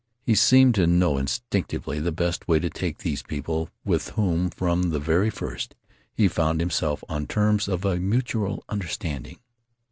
He 0.23 0.33
seemed 0.33 0.73
to 0.73 0.87
know 0.87 1.19
instinctively 1.19 1.99
the 1.99 2.11
best 2.11 2.47
way 2.47 2.57
to 2.59 2.71
take 2.71 2.97
these 2.97 3.21
people, 3.21 3.69
with 3.85 4.09
whom, 4.17 4.49
from 4.49 4.89
the 4.89 4.97
very 4.99 5.29
first, 5.29 5.75
he 6.11 6.27
found 6.27 6.59
himself 6.59 7.03
on 7.07 7.27
terms 7.27 7.67
of 7.67 7.85
a 7.85 7.97
mutual 7.99 8.63
understanding. 8.67 9.37